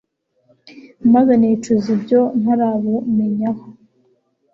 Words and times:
maze 1.13 1.31
nicuza 1.39 1.87
ibyo 1.95 2.21
ntarabumenyaho 2.41 3.65